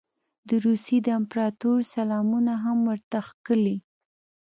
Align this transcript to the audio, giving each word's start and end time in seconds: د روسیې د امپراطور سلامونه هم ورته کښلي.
د 0.49 0.51
روسیې 0.65 0.97
د 1.03 1.07
امپراطور 1.19 1.79
سلامونه 1.95 2.53
هم 2.63 2.77
ورته 2.89 3.19
کښلي. 3.45 3.77